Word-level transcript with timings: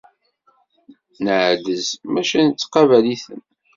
Neɛdez 1.23 1.85
maca 2.13 2.39
nettqabal-iten. 2.41 3.41